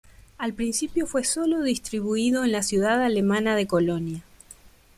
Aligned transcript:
Al 0.39 0.53
principio 0.55 1.05
fue 1.05 1.23
sólo 1.23 1.61
distribuido 1.61 2.43
en 2.43 2.51
la 2.53 2.63
ciudad 2.63 3.03
alemana 3.03 3.55
de 3.55 3.67
Colonia. 3.67 4.23